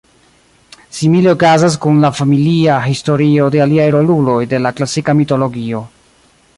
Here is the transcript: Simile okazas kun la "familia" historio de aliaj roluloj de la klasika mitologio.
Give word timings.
Simile 0.99 1.29
okazas 1.33 1.77
kun 1.83 1.99
la 2.05 2.11
"familia" 2.21 2.79
historio 2.87 3.51
de 3.57 3.63
aliaj 3.67 3.87
roluloj 3.97 4.41
de 4.55 4.65
la 4.67 4.77
klasika 4.81 5.19
mitologio. 5.23 5.89